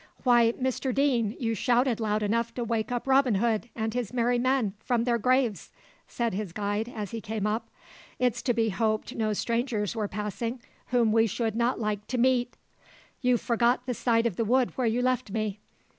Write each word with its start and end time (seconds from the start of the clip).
"Why, 0.23 0.53
Mr 0.53 0.91
Deane, 0.91 1.35
you 1.39 1.53
shouted 1.53 1.99
loud 1.99 2.23
enough 2.23 2.55
to 2.55 2.63
wake 2.63 2.91
up 2.91 3.05
Robin 3.05 3.35
Hood 3.35 3.69
and 3.75 3.93
his 3.93 4.11
merry 4.11 4.39
men 4.39 4.73
from 4.79 5.03
their 5.03 5.19
graves!" 5.19 5.71
said 6.07 6.33
his 6.33 6.53
guide, 6.53 6.91
as 6.95 7.11
he 7.11 7.21
came 7.21 7.45
up. 7.45 7.69
"It's 8.17 8.41
to 8.41 8.53
be 8.55 8.69
hoped 8.69 9.13
no 9.13 9.33
strangers 9.33 9.95
were 9.95 10.07
passing 10.07 10.59
whom 10.87 11.11
we 11.11 11.27
should 11.27 11.55
not 11.55 11.79
like 11.79 12.07
to 12.07 12.17
meet! 12.17 12.55
You 13.21 13.37
forgot 13.37 13.85
the 13.85 13.93
side 13.93 14.25
of 14.25 14.37
the 14.37 14.43
wood 14.43 14.75
where 14.75 14.87
you 14.87 15.03
left 15.03 15.29
me. 15.29 15.59